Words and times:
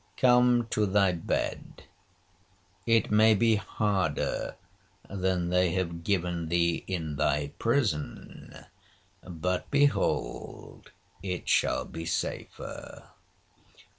Come 0.17 0.65
to 0.71 0.87
thy 0.87 1.11
bed, 1.11 1.83
it 2.87 3.11
may 3.11 3.35
be 3.35 3.57
harder 3.57 4.55
than 5.07 5.49
they 5.49 5.73
have 5.73 6.03
given 6.03 6.49
thee 6.49 6.83
in 6.87 7.17
thy 7.17 7.49
prison, 7.59 8.65
but 9.21 9.69
behold 9.69 10.89
it 11.21 11.47
shall 11.47 11.85
be 11.85 12.05
safer. 12.07 13.09